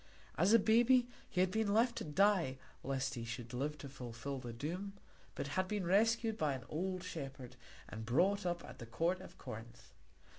As 0.35 0.51
a 0.51 0.57
baby 0.57 1.07
he 1.29 1.41
had 1.41 1.51
been 1.51 1.75
left 1.75 1.95
to 1.97 2.03
die 2.03 2.57
lest 2.83 3.13
he 3.13 3.23
should 3.23 3.53
live 3.53 3.77
to 3.77 3.87
fulfil 3.87 4.39
the 4.39 4.51
doom, 4.51 4.93
but 5.35 5.49
had 5.49 5.67
been 5.67 5.85
rescued 5.85 6.39
by 6.39 6.55
an 6.55 6.63
old 6.69 7.03
shepherd 7.03 7.55
and 7.87 8.03
brought 8.03 8.43
up 8.43 8.65
at 8.65 8.79
the 8.79 8.87
court 8.87 9.21
of 9.21 9.37
Corinth. 9.37 9.93